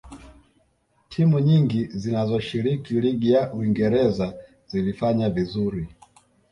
timu 1.11 1.37
nyingi 1.47 1.85
zinazoshiriki 1.87 2.93
ligi 3.01 3.31
ya 3.31 3.41
uingereza 3.53 4.33
zilifanya 4.67 5.29
vizuri 5.29 5.87